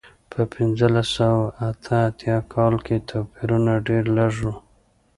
په 0.31 0.39
پنځلس 0.53 1.07
سوه 1.17 1.43
اته 1.69 1.93
اتیا 2.07 2.37
کال 2.53 2.75
کې 2.85 2.97
توپیرونه 3.09 3.73
ډېر 3.87 4.03
لږ 4.17 4.33
و. 4.45 4.47